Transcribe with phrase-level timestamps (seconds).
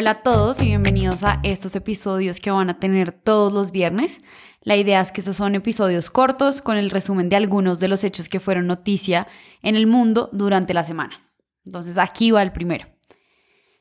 [0.00, 4.22] Hola a todos y bienvenidos a estos episodios que van a tener todos los viernes.
[4.62, 8.04] La idea es que estos son episodios cortos con el resumen de algunos de los
[8.04, 9.26] hechos que fueron noticia
[9.60, 11.28] en el mundo durante la semana.
[11.66, 12.86] Entonces aquí va el primero.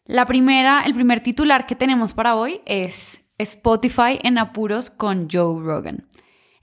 [0.06, 5.64] La primera, el primer titular que tenemos para hoy es Spotify en apuros con Joe
[5.64, 6.08] Rogan.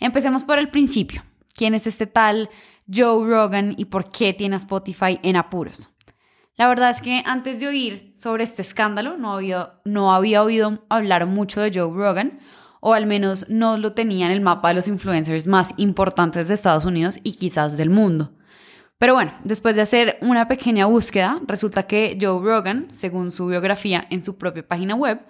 [0.01, 1.23] Empecemos por el principio.
[1.55, 2.51] ¿Quién es este tal
[2.93, 5.94] Joe Rogan y por qué tiene Spotify en apuros?
[6.57, 10.85] La verdad es que antes de oír sobre este escándalo no había, no había oído
[10.89, 12.39] hablar mucho de Joe Rogan,
[12.81, 16.55] o al menos no lo tenía en el mapa de los influencers más importantes de
[16.55, 18.35] Estados Unidos y quizás del mundo.
[18.99, 24.07] Pero bueno, después de hacer una pequeña búsqueda, resulta que Joe Rogan, según su biografía
[24.11, 25.21] en su propia página web,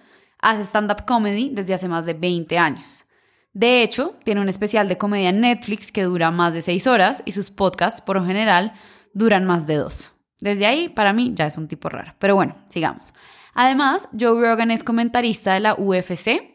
[0.41, 3.07] hace stand-up comedy desde hace más de 20 años.
[3.55, 7.23] De hecho, tiene un especial de comedia en Netflix que dura más de 6 horas
[7.25, 8.75] y sus podcasts, por lo general,
[9.15, 10.14] duran más de 2.
[10.41, 12.15] Desde ahí, para mí, ya es un tipo raro.
[12.19, 13.15] Pero bueno, sigamos.
[13.55, 16.55] Además, Joe Rogan es comentarista de la UFC,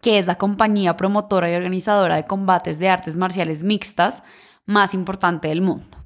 [0.00, 4.22] que es la compañía promotora y organizadora de combates de artes marciales mixtas
[4.66, 5.98] más importante del mundo.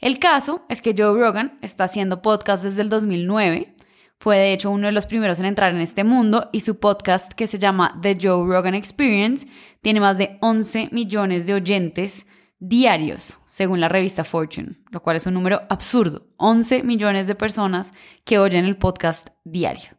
[0.00, 3.74] El caso es que Joe Rogan está haciendo podcast desde el 2009.
[4.18, 7.32] Fue de hecho uno de los primeros en entrar en este mundo y su podcast
[7.32, 9.46] que se llama The Joe Rogan Experience
[9.82, 12.26] tiene más de 11 millones de oyentes
[12.68, 16.26] diarios, según la revista Fortune, lo cual es un número absurdo.
[16.38, 17.92] 11 millones de personas
[18.24, 19.90] que oyen el podcast diario.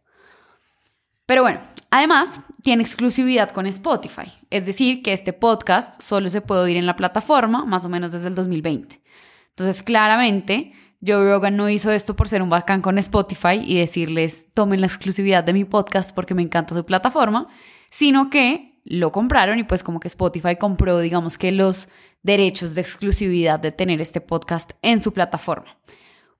[1.26, 6.62] Pero bueno, además tiene exclusividad con Spotify, es decir, que este podcast solo se puede
[6.62, 9.02] oír en la plataforma más o menos desde el 2020.
[9.50, 10.74] Entonces, claramente,
[11.06, 14.88] Joe Rogan no hizo esto por ser un bacán con Spotify y decirles, tomen la
[14.88, 17.48] exclusividad de mi podcast porque me encanta su plataforma,
[17.92, 21.90] sino que lo compraron y pues como que Spotify compró, digamos que los
[22.26, 25.78] derechos de exclusividad de tener este podcast en su plataforma.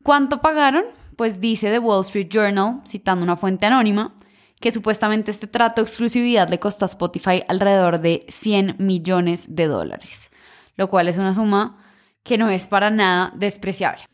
[0.02, 0.84] ¿Cuánto pagaron?
[1.16, 4.16] Pues dice The Wall Street Journal, citando una fuente anónima,
[4.60, 9.68] que supuestamente este trato de exclusividad le costó a Spotify alrededor de 100 millones de
[9.68, 10.32] dólares,
[10.76, 11.78] lo cual es una suma
[12.24, 14.06] que no es para nada despreciable.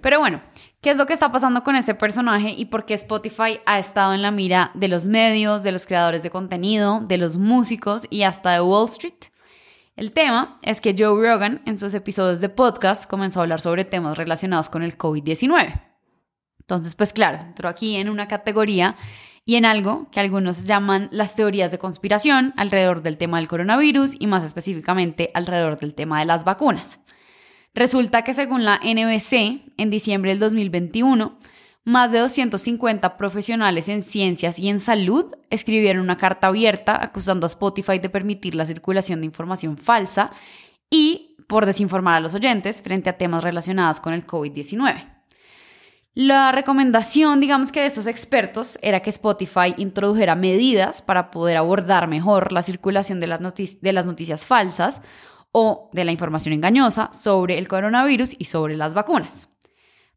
[0.00, 0.40] Pero bueno,
[0.80, 4.14] ¿qué es lo que está pasando con este personaje y por qué Spotify ha estado
[4.14, 8.22] en la mira de los medios, de los creadores de contenido, de los músicos y
[8.22, 9.29] hasta de Wall Street?
[10.00, 13.84] El tema es que Joe Rogan en sus episodios de podcast comenzó a hablar sobre
[13.84, 15.78] temas relacionados con el COVID-19.
[16.60, 18.96] Entonces, pues claro, entró aquí en una categoría
[19.44, 24.12] y en algo que algunos llaman las teorías de conspiración alrededor del tema del coronavirus
[24.18, 27.00] y más específicamente alrededor del tema de las vacunas.
[27.74, 31.36] Resulta que según la NBC, en diciembre del 2021,
[31.84, 37.48] más de 250 profesionales en ciencias y en salud escribieron una carta abierta acusando a
[37.48, 40.30] Spotify de permitir la circulación de información falsa
[40.90, 45.20] y por desinformar a los oyentes frente a temas relacionados con el COVID-19.
[46.14, 52.08] La recomendación, digamos que de esos expertos, era que Spotify introdujera medidas para poder abordar
[52.08, 53.40] mejor la circulación de las,
[53.80, 55.02] de las noticias falsas
[55.52, 59.48] o de la información engañosa sobre el coronavirus y sobre las vacunas.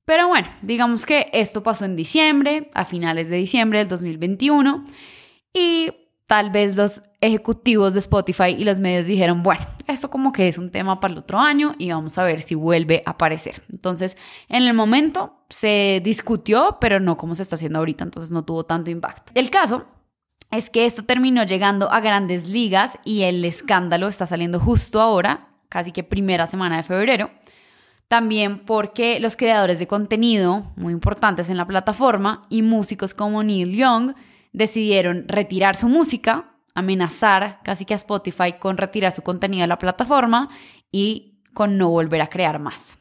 [0.05, 4.85] Pero bueno, digamos que esto pasó en diciembre, a finales de diciembre del 2021,
[5.53, 5.91] y
[6.27, 10.57] tal vez los ejecutivos de Spotify y los medios dijeron, bueno, esto como que es
[10.57, 13.63] un tema para el otro año y vamos a ver si vuelve a aparecer.
[13.71, 14.17] Entonces,
[14.49, 18.65] en el momento se discutió, pero no como se está haciendo ahorita, entonces no tuvo
[18.65, 19.31] tanto impacto.
[19.35, 19.85] El caso
[20.51, 25.49] es que esto terminó llegando a grandes ligas y el escándalo está saliendo justo ahora,
[25.69, 27.31] casi que primera semana de febrero.
[28.13, 33.75] También porque los creadores de contenido muy importantes en la plataforma y músicos como Neil
[33.75, 34.13] Young
[34.51, 39.79] decidieron retirar su música, amenazar casi que a Spotify con retirar su contenido de la
[39.79, 40.49] plataforma
[40.91, 42.99] y con no volver a crear más.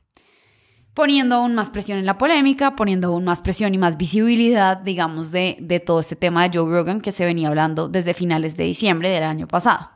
[0.95, 5.31] Poniendo aún más presión en la polémica, poniendo aún más presión y más visibilidad, digamos,
[5.31, 8.65] de, de todo este tema de Joe Rogan que se venía hablando desde finales de
[8.65, 9.91] diciembre del año pasado.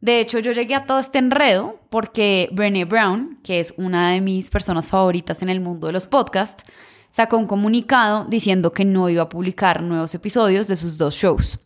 [0.00, 4.20] De hecho, yo llegué a todo este enredo porque Brené Brown, que es una de
[4.20, 6.64] mis personas favoritas en el mundo de los podcasts,
[7.10, 11.58] sacó un comunicado diciendo que no iba a publicar nuevos episodios de sus dos shows.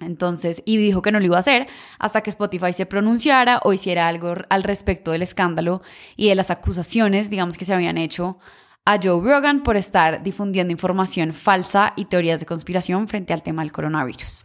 [0.00, 1.68] Entonces, y dijo que no lo iba a hacer
[1.98, 5.82] hasta que Spotify se pronunciara o hiciera algo al respecto del escándalo
[6.16, 8.38] y de las acusaciones, digamos, que se habían hecho
[8.84, 13.62] a Joe Rogan por estar difundiendo información falsa y teorías de conspiración frente al tema
[13.62, 14.44] del coronavirus.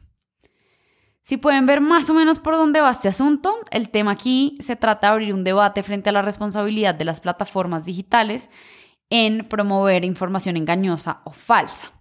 [1.30, 4.76] Si pueden ver más o menos por dónde va este asunto, el tema aquí se
[4.76, 8.50] trata de abrir un debate frente a la responsabilidad de las plataformas digitales
[9.12, 11.92] en promover información engañosa o falsa.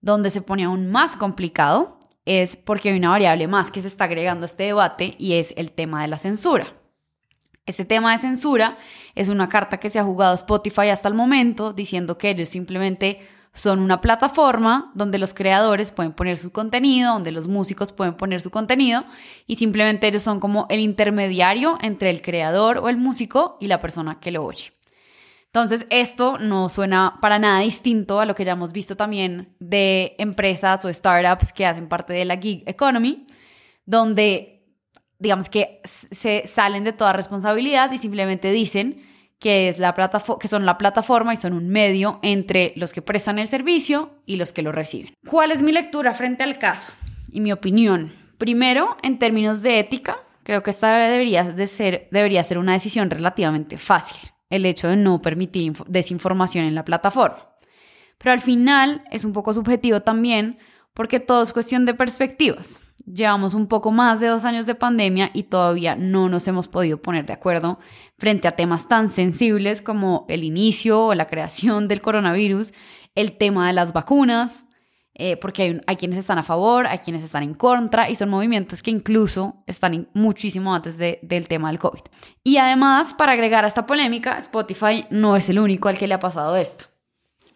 [0.00, 4.04] Donde se pone aún más complicado es porque hay una variable más que se está
[4.04, 6.78] agregando a este debate y es el tema de la censura.
[7.66, 8.78] Este tema de censura
[9.14, 13.20] es una carta que se ha jugado Spotify hasta el momento diciendo que ellos simplemente
[13.52, 18.40] son una plataforma donde los creadores pueden poner su contenido, donde los músicos pueden poner
[18.40, 19.04] su contenido
[19.46, 23.80] y simplemente ellos son como el intermediario entre el creador o el músico y la
[23.80, 24.72] persona que lo oye.
[25.46, 30.14] Entonces, esto no suena para nada distinto a lo que ya hemos visto también de
[30.18, 33.26] empresas o startups que hacen parte de la gig economy,
[33.84, 34.64] donde
[35.18, 39.09] digamos que se salen de toda responsabilidad y simplemente dicen
[39.40, 39.96] que, es la
[40.38, 44.36] que son la plataforma y son un medio entre los que prestan el servicio y
[44.36, 45.14] los que lo reciben.
[45.28, 46.92] ¿Cuál es mi lectura frente al caso
[47.32, 48.12] y mi opinión?
[48.38, 53.10] Primero, en términos de ética, creo que esta debería, de ser, debería ser una decisión
[53.10, 57.50] relativamente fácil el hecho de no permitir desinformación en la plataforma.
[58.18, 60.58] Pero al final es un poco subjetivo también
[60.92, 62.80] porque todo es cuestión de perspectivas.
[63.06, 67.00] Llevamos un poco más de dos años de pandemia y todavía no nos hemos podido
[67.00, 67.78] poner de acuerdo
[68.18, 72.72] frente a temas tan sensibles como el inicio o la creación del coronavirus,
[73.14, 74.66] el tema de las vacunas,
[75.14, 78.82] eh, porque hay, quienes están a favor, hay quienes están en contra y son movimientos
[78.82, 82.00] que incluso están muchísimo antes del tema del COVID.
[82.42, 86.14] Y además, para agregar a esta polémica, Spotify no es el único al que le
[86.14, 86.86] ha pasado esto.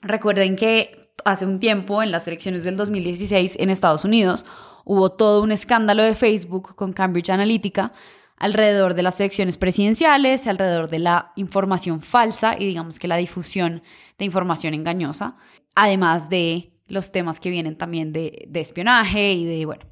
[0.03, 4.45] Recuerden que hace un tiempo, en las elecciones del 2016 en Estados Unidos,
[4.85, 7.93] hubo todo un escándalo de Facebook con Cambridge Analytica
[8.37, 13.83] alrededor de las elecciones presidenciales, alrededor de la información falsa y digamos que la difusión
[14.19, 15.37] de información engañosa,
[15.75, 19.87] además de los temas que vienen también de, espionaje y de, bueno,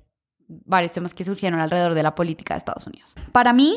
[0.48, 3.14] varios temas que surgieron alrededor de la política de Estados Unidos.
[3.32, 3.76] Para mí,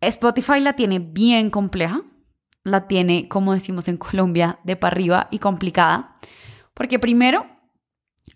[0.00, 2.02] Spotify la tiene bien compleja,
[2.62, 6.14] la tiene, como decimos en Colombia, de para arriba y complicada,
[6.74, 7.46] porque primero,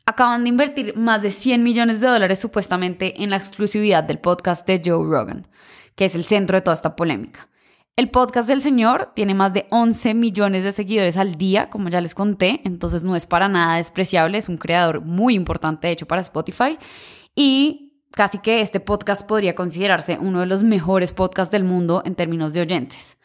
[0.08, 4.66] acaban de invertir más de 100 millones de dólares supuestamente en la exclusividad del podcast
[4.66, 5.46] de Joe Rogan,
[5.96, 7.48] que es el centro de toda esta polémica.
[7.94, 12.00] El podcast del señor tiene más de 11 millones de seguidores al día, como ya
[12.00, 16.06] les conté, entonces no es para nada despreciable, es un creador muy importante de hecho
[16.06, 16.78] para Spotify
[17.34, 22.14] y casi que este podcast podría considerarse uno de los mejores podcasts del mundo en
[22.14, 23.18] términos de oyentes.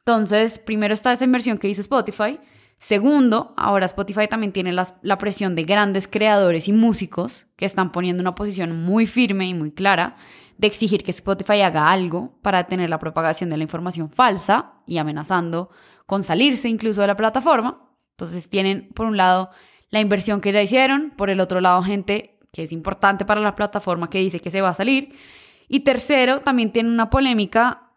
[0.00, 2.38] Entonces, primero está esa inversión que hizo Spotify.
[2.78, 8.20] Segundo, ahora Spotify también tiene la, presión de grandes creadores y músicos que están poniendo
[8.20, 10.16] una posición muy firme y muy clara
[10.58, 14.98] de exigir que Spotify haga algo para detener la propagación de la información falsa y
[14.98, 15.70] amenazando
[16.06, 17.90] con salirse incluso de la plataforma.
[18.12, 19.50] Entonces tienen, por un lado,
[19.90, 23.54] la inversión que ya hicieron, por el otro lado, gente que es importante para la
[23.54, 25.14] plataforma que dice que se va a salir.
[25.68, 27.87] Y tercero, también tienen una polémica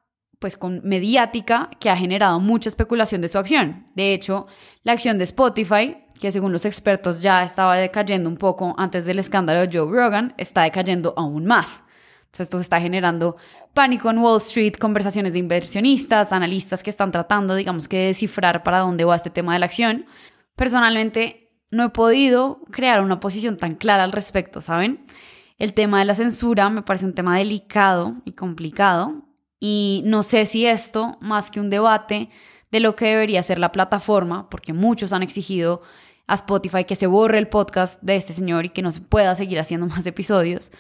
[0.42, 3.86] pues con mediática que ha generado mucha especulación de su acción.
[3.94, 4.48] De hecho,
[4.82, 9.20] la acción de Spotify, que según los expertos ya estaba decayendo un poco antes del
[9.20, 11.84] escándalo de Joe Rogan, está decayendo aún más.
[12.22, 13.38] Entonces esto está generando
[13.76, 18.64] pánico en Wall Street, conversaciones de inversionistas, analistas que están tratando, digamos que, de descifrar
[18.64, 20.08] para dónde va este tema de la acción.
[20.56, 25.06] Personalmente, no he podido crear una posición tan clara al respecto, ¿saben?
[25.60, 29.28] El tema de la censura me parece un tema delicado y complicado
[29.62, 32.30] y no sé si esto, más que un debate
[32.72, 35.82] de lo que debería ser la plataforma, porque muchos han exigido
[36.28, 39.36] a Spotify que se borre el podcast de este señor y que no se pueda
[39.36, 40.72] seguir haciendo más episodios,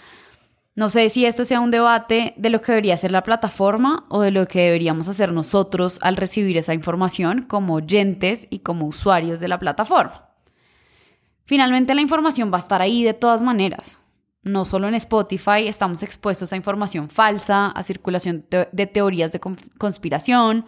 [0.74, 4.22] no sé si esto sea un debate de lo que debería ser la plataforma o
[4.22, 9.39] de lo que deberíamos hacer nosotros al recibir esa información como oyentes y como usuarios
[9.39, 10.29] de la plataforma.
[11.46, 14.00] Finalmente la información va a estar ahí de todas maneras.
[14.43, 20.65] No solo en Spotify estamos expuestos a información falsa, a circulación de teorías de conspiración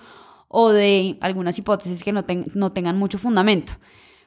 [0.48, 3.74] o de algunas hipótesis que no, no tengan mucho fundamento.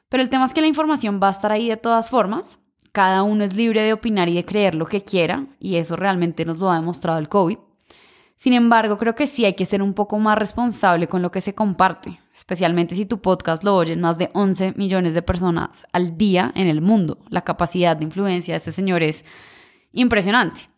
[0.09, 2.59] Pero el tema es que la información va a estar ahí de todas formas
[2.97, 6.45] cada uno es libre de opinar y de creer lo que quiera, y eso realmente
[6.45, 7.59] nos lo ha demostrado el COVID.
[8.37, 11.41] Sin embargo, creo que sí hay que ser un poco más responsable con lo que
[11.41, 16.17] se comparte, especialmente si tu podcast lo oyen más de 11 millones de personas al
[16.17, 17.17] día en el mundo.
[17.29, 19.25] La capacidad de influencia de este señor es
[19.91, 20.69] impresionante.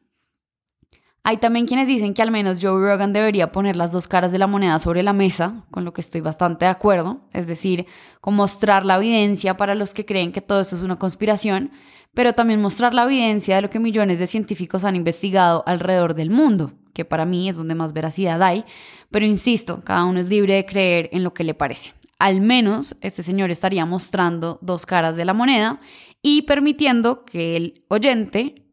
[1.21, 4.39] Hay también quienes dicen que al menos Joe Rogan debería poner las dos caras de
[4.39, 7.87] la moneda sobre la mesa, con lo que estoy bastante de acuerdo, es decir,
[8.21, 11.71] con mostrar la evidencia para los que creen que todo esto es una conspiración,
[12.13, 16.29] pero también mostrar la evidencia de lo que millones de científicos han investigado alrededor del
[16.29, 18.65] mundo, que para mí es donde más veracidad hay,
[19.10, 21.94] pero insisto, cada uno es libre de creer en lo que le parece.
[22.20, 25.79] Al menos este señor estaría mostrando dos caras de la moneda
[26.22, 28.65] y permitiendo que el oyente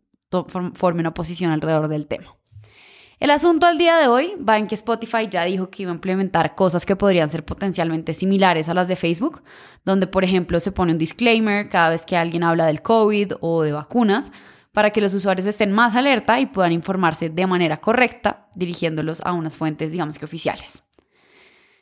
[0.75, 2.35] forme una posición alrededor del tema.
[3.21, 5.95] El asunto al día de hoy va en que Spotify ya dijo que iba a
[5.95, 9.45] implementar cosas que podrían ser potencialmente similares a las de Facebook,
[9.85, 13.63] donde por ejemplo se pone un disclaimer cada vez que alguien habla del COVID o
[13.63, 14.33] de vacunas,
[14.77, 19.33] para que los usuarios estén más alerta y puedan informarse de manera correcta, dirigiéndolos a
[19.33, 20.83] unas fuentes, digamos que oficiales.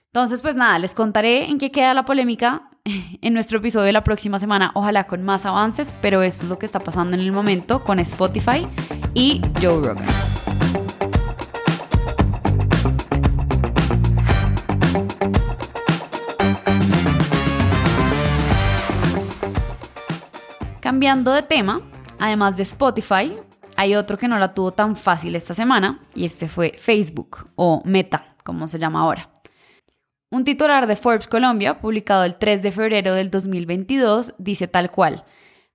[0.07, 2.71] Entonces, pues nada, les contaré en qué queda la polémica
[3.21, 6.57] en nuestro episodio de la próxima semana, ojalá con más avances, pero esto es lo
[6.61, 8.65] que está pasando en el momento con Spotify
[9.13, 10.07] y Joe Rogan.
[20.81, 21.83] Cambiando de tema,
[22.19, 23.37] además de Spotify,
[23.77, 27.83] hay otro que no la tuvo tan fácil esta semana y este fue Facebook o
[27.85, 29.31] Meta, como se llama ahora.
[30.31, 35.25] Un titular de Forbes Colombia, publicado el 3 de febrero del 2022, dice tal cual.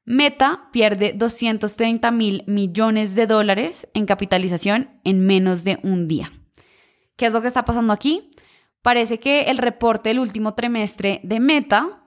[0.05, 6.34] Meta pierde 230 mil millones de dólares en capitalización en menos de un día.
[7.15, 8.31] ¿Qué es lo que está pasando aquí?
[8.81, 11.99] Parece que el reporte del último trimestre de Meta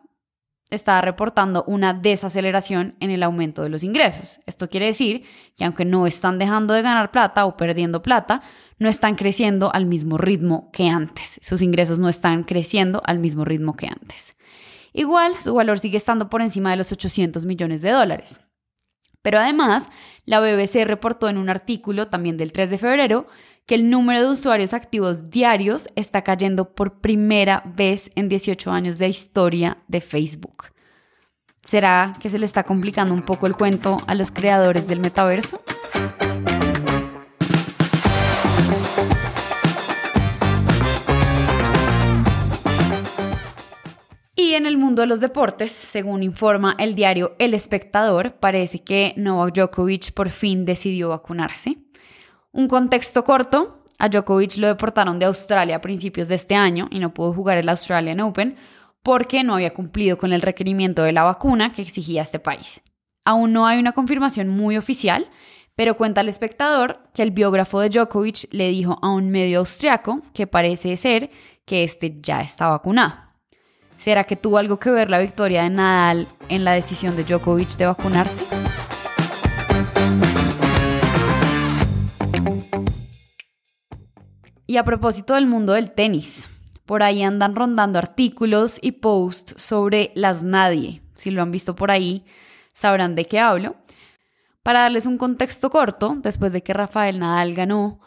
[0.72, 4.40] está reportando una desaceleración en el aumento de los ingresos.
[4.46, 5.24] Esto quiere decir
[5.56, 8.42] que aunque no están dejando de ganar plata o perdiendo plata,
[8.78, 11.38] no están creciendo al mismo ritmo que antes.
[11.42, 14.34] Sus ingresos no están creciendo al mismo ritmo que antes.
[14.92, 18.40] Igual, su valor sigue estando por encima de los 800 millones de dólares.
[19.22, 19.88] Pero además,
[20.24, 23.26] la BBC reportó en un artículo también del 3 de febrero
[23.66, 28.99] que el número de usuarios activos diarios está cayendo por primera vez en 18 años
[28.99, 30.64] de historia de Facebook.
[31.64, 35.62] ¿Será que se le está complicando un poco el cuento a los creadores del metaverso?
[44.35, 49.14] Y en el mundo de los deportes, según informa el diario El Espectador, parece que
[49.16, 51.78] Novak Djokovic por fin decidió vacunarse.
[52.54, 56.99] Un contexto corto, a Djokovic lo deportaron de Australia a principios de este año y
[56.99, 58.56] no pudo jugar el Australian Open
[59.02, 62.82] porque no había cumplido con el requerimiento de la vacuna que exigía este país.
[63.25, 65.30] Aún no hay una confirmación muy oficial,
[65.75, 70.21] pero cuenta el espectador que el biógrafo de Djokovic le dijo a un medio austriaco
[70.35, 71.30] que parece ser
[71.64, 73.14] que este ya está vacunado.
[73.99, 77.76] ¿Será que tuvo algo que ver la victoria de Nadal en la decisión de Djokovic
[77.76, 78.44] de vacunarse?
[84.72, 86.48] Y a propósito del mundo del tenis,
[86.86, 91.02] por ahí andan rondando artículos y posts sobre las nadie.
[91.14, 92.24] Si lo han visto por ahí,
[92.72, 93.76] sabrán de qué hablo.
[94.62, 98.00] Para darles un contexto corto, después de que Rafael Nadal ganó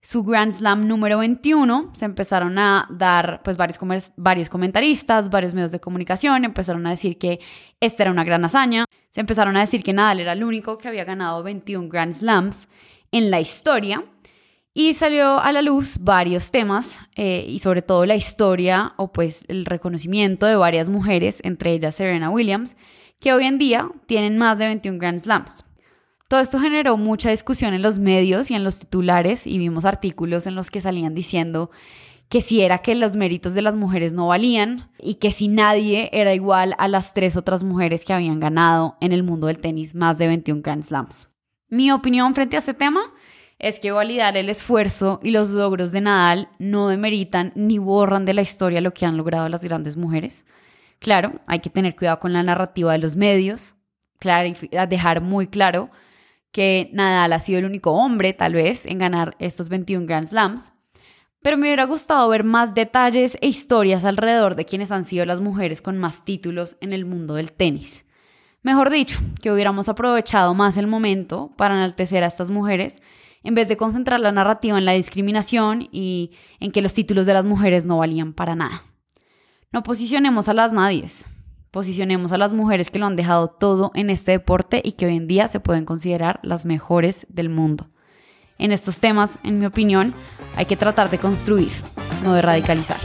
[0.00, 3.78] su Grand Slam número 21, se empezaron a dar pues varios,
[4.16, 7.40] varios comentaristas, varios medios de comunicación, empezaron a decir que
[7.78, 10.88] esta era una gran hazaña, se empezaron a decir que Nadal era el único que
[10.88, 12.68] había ganado 21 Grand Slams
[13.12, 14.02] en la historia
[14.78, 19.46] y salió a la luz varios temas eh, y sobre todo la historia o pues
[19.48, 22.76] el reconocimiento de varias mujeres, entre ellas Serena Williams,
[23.18, 25.64] que hoy en día tienen más de 21 Grand Slams.
[26.28, 30.46] Todo esto generó mucha discusión en los medios y en los titulares y vimos artículos
[30.46, 31.70] en los que salían diciendo
[32.28, 36.10] que si era que los méritos de las mujeres no valían y que si nadie
[36.12, 39.94] era igual a las tres otras mujeres que habían ganado en el mundo del tenis
[39.94, 41.28] más de 21 Grand Slams.
[41.70, 43.14] Mi opinión frente a este tema
[43.58, 48.34] es que validar el esfuerzo y los logros de Nadal no demeritan ni borran de
[48.34, 50.44] la historia lo que han logrado las grandes mujeres.
[50.98, 53.74] Claro, hay que tener cuidado con la narrativa de los medios,
[54.88, 55.90] dejar muy claro
[56.50, 60.72] que Nadal ha sido el único hombre, tal vez, en ganar estos 21 Grand Slams.
[61.42, 65.40] Pero me hubiera gustado ver más detalles e historias alrededor de quienes han sido las
[65.40, 68.06] mujeres con más títulos en el mundo del tenis.
[68.62, 72.96] Mejor dicho, que hubiéramos aprovechado más el momento para enaltecer a estas mujeres
[73.46, 77.32] en vez de concentrar la narrativa en la discriminación y en que los títulos de
[77.32, 78.82] las mujeres no valían para nada.
[79.72, 81.26] No posicionemos a las nadies,
[81.70, 85.14] posicionemos a las mujeres que lo han dejado todo en este deporte y que hoy
[85.14, 87.88] en día se pueden considerar las mejores del mundo.
[88.58, 90.12] En estos temas, en mi opinión,
[90.56, 91.70] hay que tratar de construir,
[92.24, 92.98] no de radicalizar.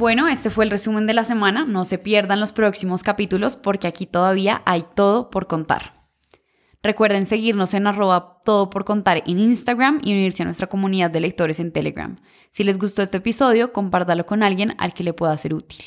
[0.00, 1.66] Bueno, este fue el resumen de la semana.
[1.66, 6.06] No se pierdan los próximos capítulos porque aquí todavía hay todo por contar.
[6.82, 11.20] Recuerden seguirnos en arroba todo por contar en Instagram y unirse a nuestra comunidad de
[11.20, 12.16] lectores en Telegram.
[12.50, 15.84] Si les gustó este episodio, compártalo con alguien al que le pueda ser útil.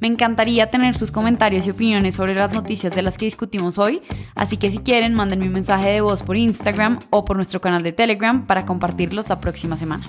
[0.00, 4.00] Me encantaría tener sus comentarios y opiniones sobre las noticias de las que discutimos hoy,
[4.34, 7.82] así que si quieren, manden un mensaje de voz por Instagram o por nuestro canal
[7.82, 10.08] de Telegram para compartirlos la próxima semana.